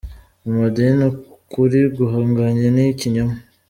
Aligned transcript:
Mu 0.43 0.51
madini 0.59 1.03
ukuri 1.09 1.79
guhanganye 1.95 2.65
nikinyoma 2.75 3.35